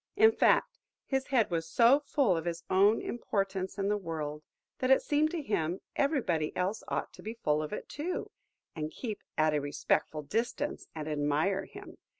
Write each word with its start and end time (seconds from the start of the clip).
In 0.15 0.31
fact, 0.31 0.79
his 1.05 1.27
head 1.27 1.51
was 1.51 1.69
so 1.69 1.99
full 1.99 2.35
of 2.35 2.45
his 2.45 2.63
own 2.71 3.03
importance 3.03 3.77
in 3.77 3.87
the 3.87 3.99
world, 3.99 4.41
that 4.79 4.89
it 4.89 5.03
seemed 5.03 5.29
to 5.29 5.43
him, 5.43 5.79
everybody 5.95 6.57
else 6.57 6.83
ought 6.87 7.13
to 7.13 7.21
be 7.21 7.37
full 7.43 7.61
of 7.61 7.71
it 7.71 7.87
too, 7.87 8.31
and 8.75 8.89
keep 8.89 9.21
at 9.37 9.53
a 9.53 9.61
respectful 9.61 10.23
distance, 10.23 10.87
and 10.95 11.07
admire 11.07 11.65
him. 11.65 11.99